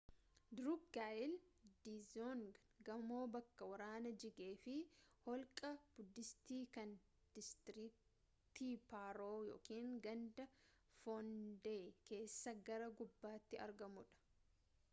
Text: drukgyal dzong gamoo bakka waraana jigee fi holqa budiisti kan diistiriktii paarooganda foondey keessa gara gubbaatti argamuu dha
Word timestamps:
drukgyal 0.57 1.31
dzong 1.87 2.45
gamoo 2.87 3.25
bakka 3.33 3.63
waraana 3.71 4.11
jigee 4.21 4.55
fi 4.63 4.75
holqa 5.25 5.69
budiisti 5.95 6.57
kan 6.75 6.91
diistiriktii 7.33 8.73
paarooganda 8.93 10.43
foondey 11.03 11.83
keessa 12.07 12.55
gara 12.71 12.89
gubbaatti 12.97 13.61
argamuu 13.67 14.07
dha 14.09 14.19